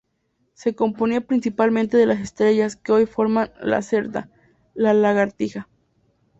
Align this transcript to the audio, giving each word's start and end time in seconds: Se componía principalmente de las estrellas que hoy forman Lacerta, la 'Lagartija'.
Se 0.55 0.73
componía 0.73 1.21
principalmente 1.21 1.95
de 1.95 2.07
las 2.07 2.21
estrellas 2.21 2.75
que 2.75 2.91
hoy 2.91 3.05
forman 3.05 3.51
Lacerta, 3.61 4.31
la 4.73 4.95
'Lagartija'. 4.95 5.67